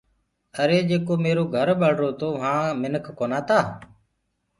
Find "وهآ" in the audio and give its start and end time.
2.35-2.57